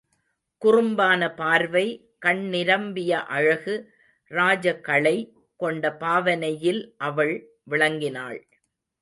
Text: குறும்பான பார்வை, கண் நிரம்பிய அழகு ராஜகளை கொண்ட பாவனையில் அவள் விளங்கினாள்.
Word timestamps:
குறும்பான 0.61 1.35
பார்வை, 1.35 2.13
கண் 2.19 2.49
நிரம்பிய 2.49 3.23
அழகு 3.25 3.75
ராஜகளை 4.31 5.31
கொண்ட 5.55 5.93
பாவனையில் 5.95 6.95
அவள் 6.97 7.35
விளங்கினாள். 7.69 8.41